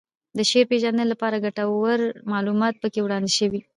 د 0.37 0.39
شعر 0.49 0.65
پېژندنې 0.71 1.05
لپاره 1.11 1.43
ګټور 1.45 1.99
معلومات 2.31 2.73
پکې 2.81 2.99
وړاندې 3.03 3.31
شوي 3.39 3.59